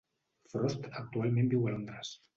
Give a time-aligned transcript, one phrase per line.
[0.53, 2.17] Frost actualment viu a Londres.